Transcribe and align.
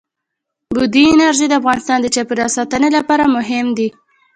بادي 0.75 1.03
انرژي 1.13 1.45
د 1.49 1.53
افغانستان 1.61 1.97
د 2.01 2.07
چاپیریال 2.15 2.51
ساتنې 2.57 2.89
لپاره 2.97 3.25
مهم 3.35 3.67
دي. 3.77 3.87